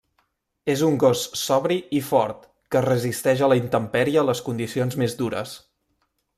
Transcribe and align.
És 0.73 0.79
un 0.85 0.95
gos 1.03 1.21
sobri 1.41 1.77
i 1.99 2.01
fort, 2.07 2.49
que 2.75 2.83
resisteix 2.87 3.45
a 3.49 3.53
la 3.53 3.61
intempèrie 3.63 4.27
les 4.31 4.45
condicions 4.51 4.99
més 5.05 5.19
dures. 5.25 5.57